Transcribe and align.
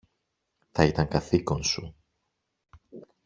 Θα 0.71 0.83
ήταν 0.85 1.07
καθήκον 1.07 1.63
σου 1.63 1.95